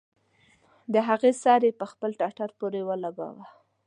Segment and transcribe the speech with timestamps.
[0.93, 3.45] د هغې سر يې پر خپل ټټر پورې ولګاوه.